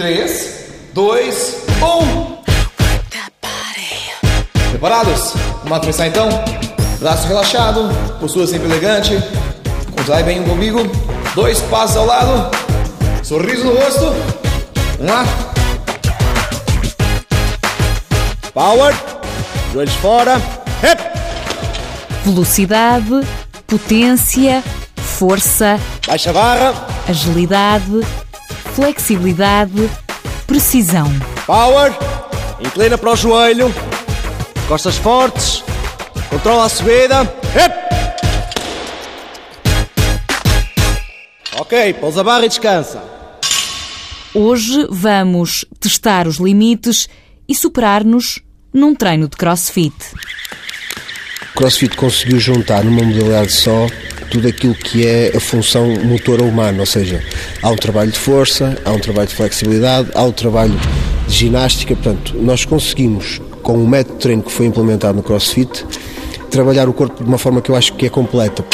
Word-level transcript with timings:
3, 0.00 0.64
2, 0.94 1.56
1. 1.82 2.38
Preparados? 4.70 5.34
Vamos 5.64 5.80
começar 5.80 6.06
então? 6.06 6.26
Braço 6.98 7.28
relaxado, 7.28 7.90
postura 8.18 8.46
sempre 8.46 8.66
elegante. 8.66 9.22
Contrai 9.94 10.22
bem 10.22 10.40
o 10.40 10.52
umbigo. 10.54 10.80
Dois 11.34 11.60
passos 11.60 11.98
ao 11.98 12.06
lado. 12.06 12.50
Sorriso 13.22 13.64
no 13.64 13.74
rosto. 13.74 14.14
Vamos 14.96 15.12
lá. 15.12 15.26
Power. 18.54 18.94
Joelhos 19.70 19.94
fora. 19.96 20.40
Hip. 20.82 21.02
Velocidade, 22.24 23.20
potência, 23.66 24.64
força, 24.96 25.78
Baixa 26.06 26.32
barra. 26.32 26.86
agilidade, 27.06 28.00
flexibilidade, 28.74 29.90
precisão. 30.46 31.06
Power. 31.46 31.92
Inclina 32.60 32.96
para 32.96 33.12
o 33.12 33.16
joelho. 33.16 33.72
Costas 34.68 34.96
fortes. 34.96 35.64
Controla 36.28 36.66
a 36.66 36.68
subida. 36.68 37.22
Hip. 37.54 37.90
Ok, 41.58 41.94
pousa 41.94 42.20
a 42.20 42.24
barra 42.24 42.46
e 42.46 42.48
descansa. 42.48 43.02
Hoje 44.32 44.86
vamos 44.90 45.64
testar 45.78 46.26
os 46.26 46.36
limites 46.36 47.08
e 47.48 47.54
superar-nos 47.54 48.40
num 48.72 48.94
treino 48.94 49.28
de 49.28 49.36
crossfit. 49.36 49.94
O 51.50 51.56
CrossFit 51.60 51.96
conseguiu 51.96 52.38
juntar 52.38 52.84
numa 52.84 53.02
modalidade 53.02 53.52
só 53.52 53.86
tudo 54.30 54.46
aquilo 54.48 54.74
que 54.74 55.06
é 55.06 55.32
a 55.36 55.40
função 55.40 55.86
motora 56.04 56.44
humana, 56.44 56.78
ou 56.80 56.86
seja, 56.86 57.22
há 57.60 57.68
um 57.68 57.76
trabalho 57.76 58.10
de 58.10 58.18
força, 58.18 58.78
há 58.84 58.90
um 58.90 58.98
trabalho 58.98 59.28
de 59.28 59.34
flexibilidade, 59.34 60.10
há 60.14 60.22
um 60.22 60.32
trabalho 60.32 60.78
de 61.26 61.34
ginástica, 61.34 61.94
portanto, 61.96 62.34
nós 62.36 62.64
conseguimos, 62.64 63.40
com 63.62 63.74
o 63.74 63.88
método 63.88 64.14
de 64.14 64.20
treino 64.22 64.42
que 64.42 64.52
foi 64.52 64.66
implementado 64.66 65.16
no 65.16 65.22
CrossFit, 65.22 65.84
trabalhar 66.50 66.88
o 66.88 66.92
corpo 66.92 67.22
de 67.22 67.28
uma 67.28 67.38
forma 67.38 67.60
que 67.60 67.70
eu 67.70 67.76
acho 67.76 67.92
que 67.94 68.06
é 68.06 68.08
completa. 68.08 68.64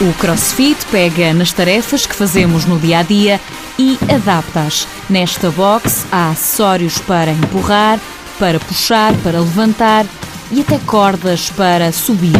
O 0.00 0.12
crossfit 0.14 0.84
pega 0.90 1.32
nas 1.32 1.52
tarefas 1.52 2.06
que 2.06 2.14
fazemos 2.14 2.64
no 2.64 2.78
dia 2.78 2.98
a 2.98 3.02
dia 3.02 3.40
e 3.78 3.98
adapta-as. 4.08 4.86
Nesta 5.08 5.50
box 5.50 6.06
há 6.10 6.30
acessórios 6.30 6.98
para 6.98 7.30
empurrar, 7.30 8.00
para 8.38 8.58
puxar, 8.58 9.12
para 9.22 9.38
levantar 9.38 10.06
e 10.50 10.62
até 10.62 10.78
cordas 10.78 11.50
para 11.50 11.92
subir. 11.92 12.32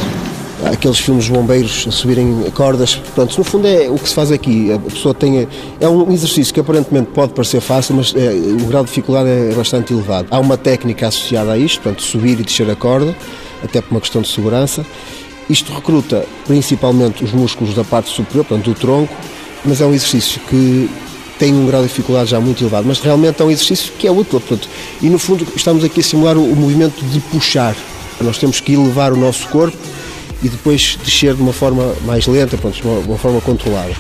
Aqueles 0.73 0.99
filmes 0.99 1.29
bombeiros 1.29 1.85
a 1.87 1.91
subirem 1.91 2.51
cordas, 2.53 2.95
portanto, 2.95 3.37
no 3.37 3.45
fundo 3.45 3.69
é 3.69 3.91
o 3.91 3.97
que 3.97 4.09
se 4.09 4.15
faz 4.15 4.33
aqui. 4.33 4.73
A 4.73 4.79
pessoa 4.79 5.13
tem. 5.13 5.47
É 5.79 5.87
um 5.87 6.11
exercício 6.11 6.55
que 6.55 6.61
aparentemente 6.61 7.11
pode 7.11 7.35
parecer 7.35 7.61
fácil, 7.61 7.97
mas 7.97 8.15
é, 8.17 8.31
o 8.31 8.67
grau 8.67 8.83
de 8.83 8.89
dificuldade 8.89 9.29
é 9.29 9.53
bastante 9.55 9.93
elevado. 9.93 10.29
Há 10.31 10.39
uma 10.39 10.57
técnica 10.57 11.09
associada 11.09 11.53
a 11.53 11.59
isto, 11.59 11.83
portanto, 11.83 12.03
subir 12.03 12.41
e 12.41 12.43
descer 12.43 12.71
a 12.71 12.77
corda, 12.77 13.15
até 13.63 13.83
por 13.83 13.91
uma 13.91 14.01
questão 14.01 14.23
de 14.23 14.29
segurança. 14.29 14.87
Isto 15.51 15.71
recruta 15.71 16.25
principalmente 16.47 17.23
os 17.23 17.33
músculos 17.33 17.75
da 17.75 17.85
parte 17.85 18.09
superior, 18.09 18.47
portanto, 18.47 18.73
do 18.73 18.75
tronco, 18.75 19.15
mas 19.67 19.83
é 19.83 19.87
um 19.87 19.93
exercício 19.93 20.41
que 20.49 20.89
tem 21.39 21.53
um 21.53 21.67
grau 21.67 21.83
de 21.83 21.89
dificuldade 21.89 22.31
já 22.31 22.41
muito 22.41 22.63
elevado, 22.63 22.87
mas 22.87 23.01
realmente 23.01 23.41
é 23.41 23.45
um 23.45 23.51
exercício 23.51 23.93
que 23.99 24.07
é 24.07 24.11
útil. 24.11 24.41
Portanto, 24.41 24.69
e 25.01 25.09
no 25.09 25.19
fundo 25.19 25.47
estamos 25.57 25.85
aqui 25.85 26.01
a 26.01 26.03
simular 26.03 26.37
o, 26.37 26.45
o 26.45 26.57
movimento 26.57 27.05
de 27.05 27.21
puxar. 27.21 27.75
Nós 28.21 28.39
temos 28.39 28.61
que 28.61 28.73
elevar 28.73 29.13
o 29.13 29.17
nosso 29.17 29.49
corpo 29.49 29.77
e 30.43 30.49
depois 30.49 30.99
descer 31.05 31.35
de 31.35 31.43
uma 31.43 31.53
forma 31.53 31.95
mais 32.05 32.27
lenta, 32.27 32.57
pronto, 32.57 32.77
de 32.77 32.83
uma, 32.83 32.99
uma 33.01 33.19
forma 33.19 33.41
controlada. 33.41 33.95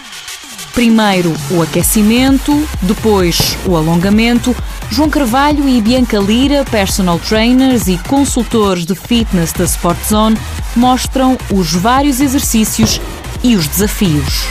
Primeiro 0.75 1.33
o 1.53 1.62
aquecimento, 1.62 2.69
depois 2.83 3.57
o 3.65 3.77
alongamento. 3.77 4.55
João 4.91 5.09
Carvalho 5.09 5.69
e 5.69 5.81
Bianca 5.81 6.19
Lira, 6.19 6.65
personal 6.65 7.19
trainers 7.19 7.87
e 7.87 7.97
consultores 8.09 8.84
de 8.84 8.94
fitness 8.94 9.53
da 9.53 9.65
Sport 9.65 9.99
Zone, 10.09 10.37
mostram 10.75 11.39
os 11.50 11.73
vários 11.73 12.21
exercícios 12.21 13.00
e 13.43 13.55
os 13.55 13.69
desafios. 13.69 14.47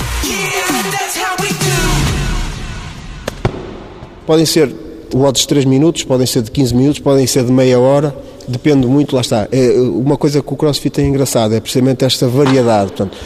Podem 4.25 4.45
ser 4.45 4.73
lotes 5.13 5.41
de 5.43 5.47
3 5.49 5.65
minutos, 5.65 6.03
podem 6.03 6.25
ser 6.25 6.41
de 6.41 6.51
15 6.51 6.75
minutos, 6.75 6.99
podem 6.99 7.27
ser 7.27 7.43
de 7.43 7.51
meia 7.51 7.79
hora, 7.79 8.15
depende 8.47 8.87
muito, 8.87 9.15
lá 9.15 9.21
está. 9.21 9.47
É, 9.51 9.73
uma 9.79 10.17
coisa 10.17 10.41
que 10.41 10.53
o 10.53 10.55
CrossFit 10.55 11.01
é 11.01 11.05
engraçado 11.05 11.53
é 11.53 11.59
precisamente 11.59 12.03
esta 12.03 12.27
variedade. 12.27 12.91
Portanto, 12.91 13.17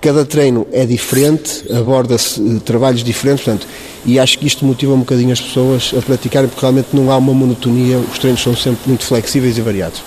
cada 0.00 0.24
treino 0.24 0.66
é 0.70 0.84
diferente, 0.84 1.64
aborda-se 1.72 2.38
eh, 2.40 2.60
trabalhos 2.62 3.02
diferentes, 3.02 3.42
portanto, 3.42 3.66
e 4.04 4.18
acho 4.18 4.38
que 4.38 4.46
isto 4.46 4.62
motiva 4.64 4.92
um 4.92 4.98
bocadinho 4.98 5.32
as 5.32 5.40
pessoas 5.40 5.94
a 5.96 6.02
praticarem, 6.02 6.46
porque 6.46 6.60
realmente 6.60 6.88
não 6.92 7.10
há 7.10 7.16
uma 7.16 7.32
monotonia, 7.32 7.98
os 7.98 8.18
treinos 8.18 8.42
são 8.42 8.54
sempre 8.54 8.80
muito 8.86 9.04
flexíveis 9.04 9.56
e 9.56 9.62
variados. 9.62 10.02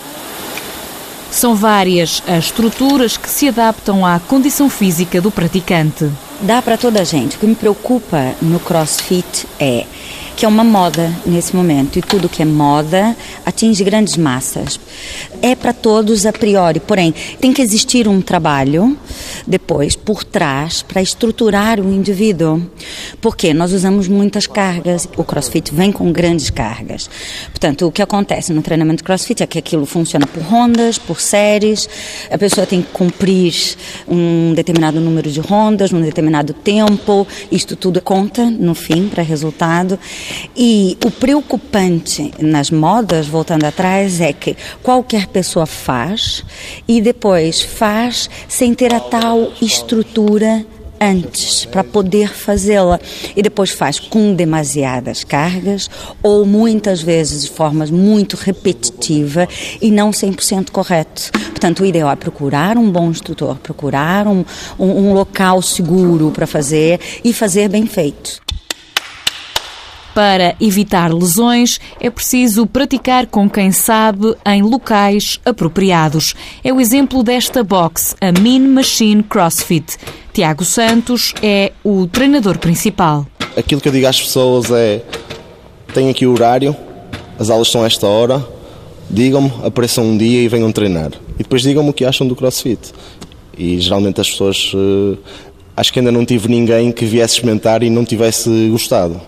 São 1.31 1.55
várias 1.55 2.21
as 2.27 2.45
estruturas 2.45 3.17
que 3.17 3.29
se 3.29 3.47
adaptam 3.49 4.05
à 4.05 4.19
condição 4.19 4.69
física 4.69 5.19
do 5.19 5.31
praticante. 5.31 6.09
Dá 6.41 6.61
para 6.61 6.77
toda 6.77 7.01
a 7.01 7.03
gente. 7.03 7.35
O 7.35 7.39
que 7.39 7.47
me 7.47 7.55
preocupa 7.55 8.35
no 8.41 8.59
CrossFit 8.59 9.47
é 9.59 9.85
que 10.37 10.45
é 10.45 10.47
uma 10.47 10.63
moda 10.63 11.11
nesse 11.25 11.55
momento 11.55 11.97
e 11.97 12.01
tudo 12.01 12.29
que 12.29 12.43
é 12.43 12.45
moda 12.45 13.17
atinge 13.43 13.83
grandes 13.83 14.15
massas. 14.15 14.79
É 15.41 15.55
para 15.55 15.73
todos 15.73 16.27
a 16.27 16.31
priori, 16.31 16.79
porém 16.79 17.11
tem 17.41 17.51
que 17.51 17.59
existir 17.59 18.07
um 18.07 18.21
trabalho 18.21 18.95
depois 19.47 19.95
por 19.95 20.23
trás 20.23 20.83
para 20.83 21.01
estruturar 21.01 21.79
o 21.79 21.91
indivíduo. 21.91 22.61
Porque 23.19 23.51
nós 23.51 23.73
usamos 23.73 24.07
muitas 24.07 24.45
cargas, 24.45 25.09
o 25.17 25.23
CrossFit 25.23 25.73
vem 25.73 25.91
com 25.91 26.11
grandes 26.11 26.51
cargas. 26.51 27.09
Portanto, 27.49 27.87
o 27.87 27.91
que 27.91 28.03
acontece 28.03 28.53
no 28.53 28.61
treinamento 28.61 29.03
CrossFit 29.03 29.41
é 29.41 29.47
que 29.47 29.57
aquilo 29.57 29.87
funciona 29.87 30.27
por 30.27 30.43
rondas, 30.43 30.99
por 30.99 31.19
séries, 31.19 31.89
a 32.29 32.37
pessoa 32.37 32.67
tem 32.67 32.83
que 32.83 32.91
cumprir 32.91 33.55
um 34.07 34.53
determinado 34.53 34.99
número 34.99 35.31
de 35.31 35.39
rondas, 35.39 35.89
num 35.91 36.01
determinado 36.01 36.53
tempo, 36.53 37.25
isto 37.51 37.75
tudo 37.75 37.99
conta 38.01 38.45
no 38.51 38.75
fim 38.75 39.07
para 39.07 39.23
resultado. 39.23 39.97
E 40.55 40.97
o 41.05 41.11
preocupante 41.11 42.31
nas 42.39 42.71
modas, 42.71 43.27
voltando 43.27 43.65
atrás, 43.65 44.19
é 44.21 44.33
que 44.33 44.55
qualquer 44.81 45.27
pessoa 45.27 45.65
faz 45.65 46.43
e 46.87 47.01
depois 47.01 47.61
faz 47.61 48.29
sem 48.47 48.73
ter 48.73 48.93
a 48.93 48.99
tal 48.99 49.51
estrutura 49.61 50.65
antes 50.99 51.65
para 51.65 51.83
poder 51.83 52.33
fazê-la 52.33 52.99
e 53.35 53.41
depois 53.41 53.71
faz 53.71 53.99
com 53.99 54.33
demasiadas 54.33 55.23
cargas 55.23 55.89
ou 56.21 56.45
muitas 56.45 57.01
vezes 57.01 57.43
de 57.43 57.51
forma 57.51 57.85
muito 57.85 58.35
repetitiva 58.35 59.47
e 59.81 59.91
não 59.91 60.11
100% 60.11 60.71
correto. 60.71 61.31
Portanto, 61.31 61.81
o 61.81 61.85
ideal 61.85 62.09
é 62.09 62.15
procurar 62.15 62.77
um 62.77 62.89
bom 62.89 63.09
instrutor, 63.09 63.57
procurar 63.57 64.27
um, 64.27 64.43
um, 64.77 64.85
um 64.85 65.13
local 65.13 65.61
seguro 65.61 66.31
para 66.31 66.47
fazer 66.47 66.99
e 67.23 67.33
fazer 67.33 67.69
bem 67.69 67.85
feito. 67.85 68.46
Para 70.17 70.55
evitar 70.59 71.13
lesões, 71.13 71.79
é 72.01 72.09
preciso 72.09 72.65
praticar 72.65 73.27
com 73.27 73.47
quem 73.47 73.71
sabe 73.71 74.33
em 74.47 74.63
locais 74.63 75.39
apropriados. 75.45 76.33
É 76.63 76.73
o 76.73 76.81
exemplo 76.81 77.21
desta 77.21 77.63
box, 77.63 78.15
a 78.19 78.31
Mean 78.31 78.67
Machine 78.67 79.21
CrossFit. 79.21 79.95
Tiago 80.33 80.65
Santos 80.65 81.35
é 81.43 81.71
o 81.83 82.07
treinador 82.07 82.57
principal. 82.57 83.27
Aquilo 83.55 83.79
que 83.79 83.89
eu 83.89 83.91
digo 83.91 84.07
às 84.07 84.19
pessoas 84.19 84.71
é: 84.71 85.03
tenho 85.93 86.09
aqui 86.09 86.25
o 86.25 86.33
horário, 86.33 86.75
as 87.37 87.51
aulas 87.51 87.69
são 87.69 87.85
esta 87.85 88.07
hora, 88.07 88.43
digam-me, 89.07 89.51
apareçam 89.63 90.03
um 90.03 90.17
dia 90.17 90.41
e 90.41 90.47
venham 90.47 90.71
treinar. 90.71 91.11
E 91.35 91.43
depois 91.43 91.61
digam-me 91.61 91.91
o 91.91 91.93
que 91.93 92.03
acham 92.03 92.27
do 92.27 92.35
CrossFit. 92.35 92.91
E 93.55 93.79
geralmente 93.79 94.19
as 94.19 94.31
pessoas. 94.31 94.71
eh, 94.73 95.17
Acho 95.79 95.93
que 95.93 95.99
ainda 95.99 96.11
não 96.11 96.25
tive 96.25 96.49
ninguém 96.49 96.91
que 96.91 97.05
viesse 97.05 97.35
experimentar 97.35 97.83
e 97.83 97.89
não 97.91 98.03
tivesse 98.03 98.49
gostado. 98.71 99.21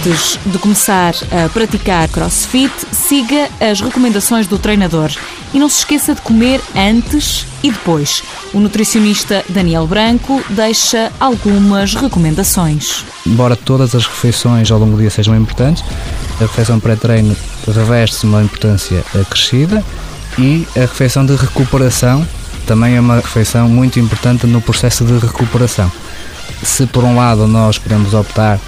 Antes 0.00 0.40
de 0.46 0.58
começar 0.58 1.12
a 1.30 1.46
praticar 1.50 2.08
crossfit, 2.08 2.72
siga 2.90 3.50
as 3.60 3.82
recomendações 3.82 4.46
do 4.46 4.58
treinador 4.58 5.10
e 5.52 5.58
não 5.58 5.68
se 5.68 5.80
esqueça 5.80 6.14
de 6.14 6.22
comer 6.22 6.58
antes 6.74 7.46
e 7.62 7.70
depois. 7.70 8.22
O 8.54 8.60
nutricionista 8.60 9.44
Daniel 9.50 9.86
Branco 9.86 10.42
deixa 10.48 11.12
algumas 11.20 11.94
recomendações. 11.94 13.04
Embora 13.26 13.54
todas 13.54 13.94
as 13.94 14.06
refeições 14.06 14.70
ao 14.70 14.78
longo 14.78 14.92
do 14.92 15.00
dia 15.00 15.10
sejam 15.10 15.36
importantes, 15.36 15.84
a 16.38 16.44
refeição 16.44 16.80
pré-treino 16.80 17.36
reveste 17.66 18.24
uma 18.24 18.42
importância 18.42 19.04
acrescida 19.14 19.84
e 20.38 20.66
a 20.76 20.80
refeição 20.80 21.26
de 21.26 21.36
recuperação 21.36 22.26
também 22.66 22.96
é 22.96 23.00
uma 23.00 23.16
refeição 23.16 23.68
muito 23.68 24.00
importante 24.00 24.46
no 24.46 24.62
processo 24.62 25.04
de 25.04 25.18
recuperação. 25.18 25.92
Se 26.62 26.86
por 26.86 27.04
um 27.04 27.16
lado 27.16 27.46
nós 27.46 27.76
podemos 27.76 28.14
optar 28.14 28.58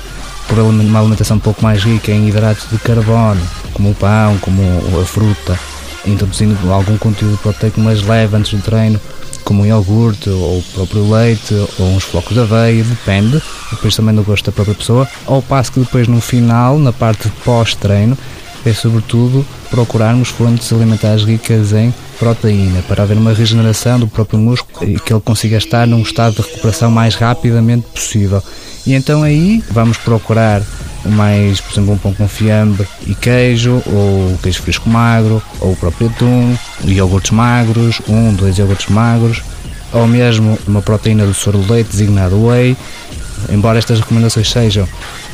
por 0.53 0.59
uma 0.59 0.99
alimentação 0.99 1.39
um 1.39 1.41
pouco 1.41 1.63
mais 1.63 1.83
rica 1.83 2.13
em 2.13 2.29
hidratos 2.29 2.69
de 2.71 2.79
carbono, 2.79 3.41
como 3.73 3.93
o 3.93 3.95
pão, 3.95 4.37
como 4.43 4.63
a 5.01 5.05
fruta 5.07 5.59
introduzindo 6.05 6.71
algum 6.71 6.99
conteúdo 6.99 7.39
proteico 7.39 7.81
mais 7.81 8.03
leve 8.03 8.37
antes 8.37 8.53
do 8.53 8.61
treino, 8.61 9.01
como 9.45 9.63
um 9.63 9.67
iogurte 9.67 10.29
ou 10.29 10.59
o 10.59 10.63
próprio 10.75 11.11
leite 11.11 11.55
ou 11.79 11.87
uns 11.95 12.05
flocos 12.05 12.35
de 12.35 12.41
aveia, 12.41 12.85
depende, 12.85 13.43
depois 13.71 13.97
também 13.97 14.15
do 14.15 14.23
gosto 14.23 14.45
da 14.45 14.53
própria 14.53 14.75
pessoa, 14.75 15.09
ao 15.25 15.41
passo 15.41 15.73
que 15.73 15.81
depois 15.81 16.07
no 16.07 16.21
final, 16.21 16.79
na 16.79 16.93
parte 16.93 17.31
pós-treino, 17.43 18.19
é 18.67 18.75
sobretudo 18.75 19.47
procurarmos 19.71 20.29
fontes 20.29 20.71
alimentares 20.71 21.25
ricas 21.25 21.73
em 21.73 21.95
proteína 22.19 22.83
para 22.83 23.05
haver 23.05 23.17
uma 23.17 23.33
regeneração 23.33 23.99
do 23.99 24.07
próprio 24.07 24.39
músculo 24.39 24.87
e 24.87 25.01
que 25.01 25.15
ele 25.15 25.23
consiga 25.23 25.57
estar 25.57 25.87
num 25.87 26.03
estado 26.03 26.37
de 26.37 26.43
recuperação 26.43 26.91
mais 26.91 27.15
rapidamente 27.15 27.87
possível. 27.87 28.43
E 28.87 28.95
então 28.95 29.23
aí 29.23 29.63
vamos 29.71 29.97
procurar 29.97 30.63
mais, 31.05 31.61
por 31.61 31.73
exemplo, 31.73 31.95
um 31.95 31.99
pão 31.99 32.15
com 32.15 32.29
fiambre 32.29 32.87
e 33.07 33.15
queijo, 33.15 33.83
ou 33.87 34.39
queijo 34.43 34.63
fresco 34.63 34.89
magro, 34.89 35.43
ou 35.61 35.73
o 35.73 35.77
próprio 35.77 36.09
atum, 36.09 36.57
iogurtes 36.85 37.31
magros, 37.31 38.01
um, 38.09 38.33
dois 38.33 38.59
iogurtes 38.59 38.89
magros, 38.89 39.43
ou 39.93 40.07
mesmo 40.07 40.59
uma 40.67 40.81
proteína 40.81 41.27
do 41.27 41.35
soro 41.35 41.59
de 41.59 41.71
leite 41.71 41.91
designado 41.91 42.47
whey. 42.47 42.77
Embora 43.51 43.79
estas 43.79 43.99
recomendações 43.99 44.51
sejam 44.51 44.89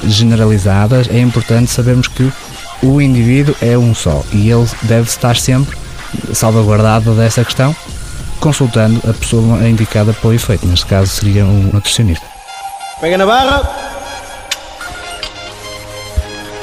generalizadas, 0.07 1.09
é 1.11 1.21
importante 1.21 1.71
sabermos 1.71 2.09
que 2.09 2.31
o 2.83 3.01
indivíduo 3.01 3.55
é 3.61 3.77
um 3.77 3.95
só 3.95 4.25
e 4.33 4.51
ele 4.51 4.67
deve 4.83 5.09
estar 5.09 5.37
sempre 5.37 5.77
salvaguardado 6.33 7.15
dessa 7.15 7.45
questão, 7.45 7.77
consultando 8.41 9.01
a 9.09 9.13
pessoa 9.13 9.69
indicada 9.69 10.13
para 10.13 10.29
o 10.29 10.33
efeito. 10.33 10.67
Neste 10.67 10.87
caso 10.87 11.11
seria 11.11 11.45
um 11.45 11.71
nutricionista. 11.73 12.38
Pega 13.01 13.17
na 13.17 13.27
barra. 13.27 13.63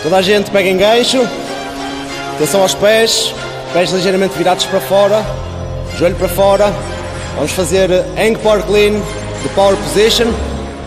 Toda 0.04 0.18
a 0.18 0.22
gente 0.22 0.52
pega 0.52 0.70
em 0.70 0.78
gancho. 0.78 1.28
Atenção 2.36 2.62
aos 2.62 2.76
pés. 2.76 3.34
Pés 3.72 3.92
ligeiramente 3.92 4.38
virados 4.38 4.66
para 4.66 4.82
fora. 4.82 5.26
Joelho 5.98 6.16
para 6.16 6.28
fora. 6.28 6.74
Vamos 7.36 7.52
fazer 7.52 7.90
hang 8.18 8.38
power 8.40 8.64
clean 8.64 9.02
de 9.42 9.50
power 9.56 9.78
position. 9.78 10.28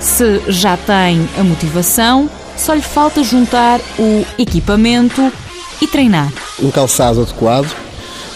Se 0.01 0.41
já 0.49 0.77
tem 0.77 1.29
a 1.39 1.43
motivação, 1.43 2.29
só 2.57 2.75
lhe 2.75 2.83
falta 2.83 3.23
juntar 3.23 3.81
o 3.99 4.25
equipamento 4.39 5.33
e 5.81 5.87
treinar. 5.87 6.31
Um 6.63 6.71
calçado 6.71 7.23
adequado, 7.23 7.71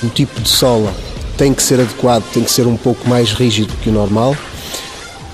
o 0.03 0.09
tipo 0.09 0.41
de 0.41 0.49
sola 0.49 0.93
tem 1.37 1.53
que 1.53 1.63
ser 1.63 1.81
adequado, 1.81 2.25
tem 2.33 2.43
que 2.43 2.51
ser 2.51 2.67
um 2.67 2.77
pouco 2.77 3.09
mais 3.09 3.33
rígido 3.33 3.75
que 3.83 3.91
o 3.91 3.93
normal. 3.93 4.37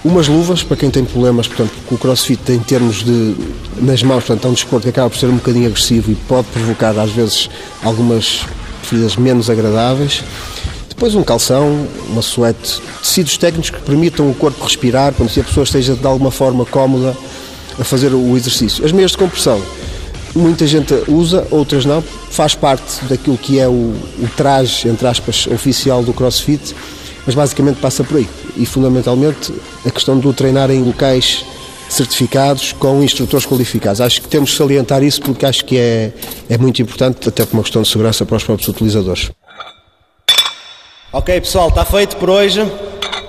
Umas 0.09 0.27
luvas 0.27 0.63
para 0.63 0.75
quem 0.75 0.91
tem 0.91 1.05
problemas, 1.05 1.47
portanto, 1.47 1.71
com 1.87 1.95
o 1.95 1.99
crossfit 1.99 2.41
em 2.51 2.59
termos 2.61 3.05
de 3.05 3.37
nas 3.77 4.03
mãos, 4.03 4.25
portanto, 4.25 4.47
é 4.47 4.51
um 4.51 4.55
desporto 4.55 4.85
que 4.85 4.89
acaba 4.89 5.11
por 5.11 5.19
ser 5.19 5.27
um 5.27 5.37
bocadinho 5.37 5.67
agressivo 5.67 6.11
e 6.11 6.15
pode 6.15 6.47
provocar 6.47 6.99
às 6.99 7.11
vezes 7.11 7.51
algumas 7.83 8.41
feridas 8.85 9.17
menos 9.17 9.51
agradáveis. 9.51 10.25
Depois 10.89 11.15
um 11.15 11.23
calção, 11.23 11.87
uma 12.09 12.23
suete, 12.23 12.81
tecidos 13.03 13.37
técnicos 13.37 13.69
que 13.69 13.83
permitam 13.83 14.31
o 14.31 14.35
corpo 14.35 14.65
respirar, 14.65 15.13
quando 15.13 15.29
se 15.29 15.41
a 15.41 15.45
pessoa 15.45 15.65
esteja 15.65 15.95
de 15.95 16.07
alguma 16.07 16.31
forma 16.31 16.65
cómoda 16.65 17.15
a 17.79 17.85
fazer 17.85 18.15
o 18.15 18.35
exercício. 18.35 18.87
As 18.87 18.93
meias 18.93 19.11
de 19.11 19.19
compressão, 19.19 19.61
muita 20.35 20.67
gente 20.67 20.95
usa, 21.07 21.47
outras 21.51 21.85
não, 21.85 22.01
faz 22.31 22.55
parte 22.55 23.05
daquilo 23.11 23.37
que 23.37 23.61
é 23.61 23.69
o, 23.69 23.73
o 23.83 24.29
traje, 24.39 24.89
entre 24.89 25.07
aspas, 25.07 25.47
oficial 25.49 26.03
do 26.03 26.15
CrossFit, 26.15 26.75
mas 27.29 27.35
basicamente 27.35 27.79
passa 27.79 28.03
por 28.03 28.17
aí. 28.17 28.27
E 28.57 28.65
fundamentalmente 28.65 29.53
a 29.85 29.91
questão 29.91 30.19
do 30.19 30.33
treinar 30.33 30.71
em 30.71 30.83
locais 30.83 31.45
certificados 31.87 32.73
com 32.73 33.03
instrutores 33.03 33.45
qualificados. 33.45 34.01
Acho 34.01 34.23
que 34.23 34.29
temos 34.29 34.53
que 34.53 34.57
salientar 34.57 35.03
isso 35.03 35.21
porque 35.21 35.45
acho 35.45 35.63
que 35.63 35.77
é, 35.77 36.11
é 36.49 36.57
muito 36.57 36.81
importante, 36.81 37.29
até 37.29 37.45
por 37.45 37.53
uma 37.53 37.63
questão 37.63 37.83
de 37.83 37.89
segurança 37.89 38.25
para 38.25 38.39
os 38.39 38.45
próprios 38.45 38.67
utilizadores. 38.67 39.31
Ok, 41.13 41.39
pessoal, 41.43 41.69
está 41.69 41.85
feito 41.85 42.17
por 42.17 42.31
hoje. 42.31 42.67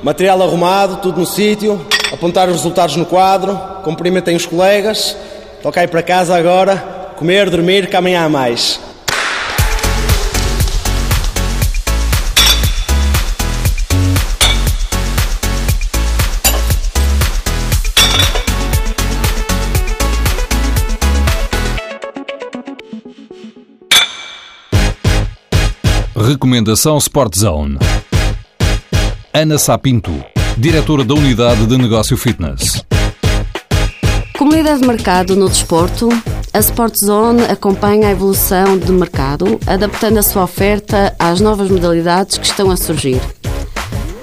Material 0.02 0.42
arrumado, 0.44 1.02
tudo 1.02 1.20
no 1.20 1.26
sítio. 1.26 1.86
Apontar 2.10 2.48
os 2.48 2.56
resultados 2.56 2.96
no 2.96 3.06
quadro. 3.06 3.60
Cumprimentem 3.84 4.34
os 4.34 4.46
colegas. 4.46 5.18
Toca 5.62 5.82
aí 5.82 5.90
para 5.90 6.02
casa 6.02 6.38
agora. 6.38 6.78
Comer, 7.18 7.50
dormir, 7.50 7.90
há 7.94 8.30
mais. 8.30 8.80
Recomendação 26.40 26.98
Sport 26.98 27.38
Zone. 27.38 27.78
Ana 29.34 29.58
Sapinto, 29.58 30.24
diretora 30.58 31.04
da 31.04 31.14
Unidade 31.14 31.66
de 31.66 31.78
Negócio 31.78 32.16
Fitness. 32.16 32.82
Comunidade 34.38 34.80
de 34.80 34.88
mercado 34.88 35.36
no 35.36 35.50
desporto, 35.50 36.08
a 36.54 36.60
Sport 36.60 36.96
Zone 36.96 37.44
acompanha 37.44 38.08
a 38.08 38.12
evolução 38.12 38.78
do 38.78 38.94
mercado, 38.94 39.60
adaptando 39.68 40.20
a 40.20 40.24
sua 40.24 40.44
oferta 40.44 41.14
às 41.20 41.42
novas 41.42 41.70
modalidades 41.70 42.38
que 42.38 42.46
estão 42.46 42.72
a 42.72 42.78
surgir. 42.78 43.20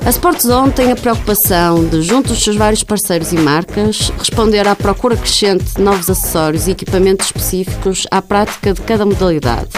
A 0.06 0.08
Sport 0.08 0.40
Zone 0.40 0.72
tem 0.72 0.90
a 0.90 0.96
preocupação 0.96 1.84
de, 1.84 2.00
junto 2.00 2.28
dos 2.28 2.42
seus 2.42 2.56
vários 2.56 2.82
parceiros 2.82 3.30
e 3.30 3.36
marcas, 3.36 4.10
responder 4.18 4.66
à 4.66 4.74
procura 4.74 5.18
crescente 5.18 5.74
de 5.74 5.82
novos 5.82 6.08
acessórios 6.08 6.66
e 6.66 6.70
equipamentos 6.70 7.26
específicos 7.26 8.06
à 8.10 8.22
prática 8.22 8.72
de 8.72 8.80
cada 8.80 9.04
modalidade. 9.04 9.68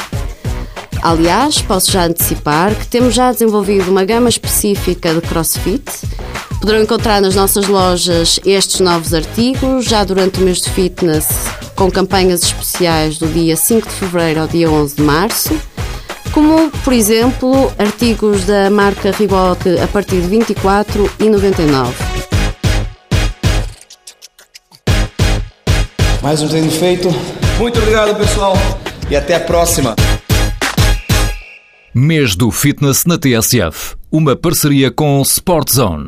Aliás, 1.03 1.61
posso 1.63 1.91
já 1.91 2.05
antecipar 2.05 2.75
que 2.75 2.87
temos 2.87 3.15
já 3.15 3.33
desenvolvido 3.33 3.91
uma 3.91 4.05
gama 4.05 4.29
específica 4.29 5.15
de 5.15 5.21
CrossFit. 5.21 5.85
Poderão 6.61 6.83
encontrar 6.83 7.21
nas 7.21 7.35
nossas 7.35 7.67
lojas 7.67 8.41
estes 8.45 8.81
novos 8.81 9.15
artigos 9.15 9.85
já 9.85 10.03
durante 10.05 10.41
o 10.41 10.45
mês 10.45 10.61
de 10.61 10.71
fitness, 10.71 11.29
com 11.77 11.91
campanhas 11.91 12.43
especiais 12.43 13.19
do 13.19 13.27
dia 13.29 13.57
5 13.57 13.89
de 13.89 13.95
fevereiro 13.95 14.41
ao 14.41 14.49
dia 14.49 14.71
11 14.71 14.97
de 14.97 15.03
março, 15.03 15.59
como, 16.33 16.71
por 16.85 16.93
exemplo, 16.93 17.73
artigos 17.79 18.45
da 18.45 18.69
marca 18.71 19.13
Reebok 19.13 19.79
a 19.83 19.87
partir 19.87 20.21
de 20.21 20.37
24,99. 20.37 22.19
Mais 26.23 26.43
um 26.43 26.49
treino 26.49 26.71
feito. 26.71 27.09
Muito 27.59 27.79
obrigado, 27.79 28.17
pessoal. 28.17 28.55
E 29.09 29.17
até 29.17 29.37
a 29.37 29.41
próxima. 29.41 29.95
Mês 31.95 32.37
do 32.37 32.51
Fitness 32.51 33.07
na 33.07 33.17
TSF. 33.17 33.97
Uma 34.13 34.37
parceria 34.37 34.91
com 34.91 35.23
Sport 35.23 35.71
Zone. 35.73 36.07